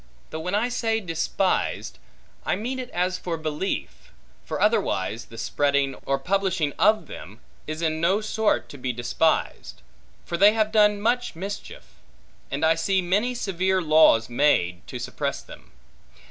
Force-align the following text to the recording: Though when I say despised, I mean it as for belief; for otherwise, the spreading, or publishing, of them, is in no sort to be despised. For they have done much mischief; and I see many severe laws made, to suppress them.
Though 0.31 0.39
when 0.39 0.55
I 0.55 0.67
say 0.67 0.99
despised, 0.99 1.99
I 2.43 2.55
mean 2.55 2.79
it 2.79 2.89
as 2.89 3.19
for 3.19 3.37
belief; 3.37 4.11
for 4.43 4.59
otherwise, 4.59 5.25
the 5.25 5.37
spreading, 5.37 5.93
or 6.07 6.17
publishing, 6.17 6.73
of 6.79 7.05
them, 7.05 7.39
is 7.67 7.83
in 7.83 8.01
no 8.01 8.19
sort 8.19 8.67
to 8.69 8.79
be 8.79 8.93
despised. 8.93 9.83
For 10.25 10.37
they 10.37 10.53
have 10.53 10.71
done 10.71 10.99
much 11.03 11.35
mischief; 11.35 11.83
and 12.49 12.65
I 12.65 12.73
see 12.73 13.03
many 13.03 13.35
severe 13.35 13.79
laws 13.79 14.27
made, 14.27 14.87
to 14.87 14.97
suppress 14.97 15.43
them. 15.43 15.71